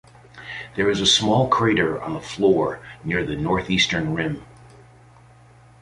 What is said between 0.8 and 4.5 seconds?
is a small crater on the floor near the northeastern rim.